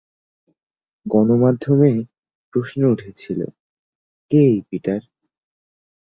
[1.05, 1.91] গণমাধ্যমে
[2.53, 3.39] প্রশ্ন উঠেছিল
[4.31, 5.01] কে এই পিটার?